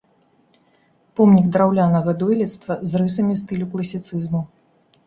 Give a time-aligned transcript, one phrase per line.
[1.19, 4.45] Помнік драўлянага дойлідства з рысамі стылю класіцызму.